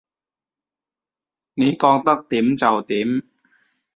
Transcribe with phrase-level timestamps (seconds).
[1.53, 3.21] 你覺得點就點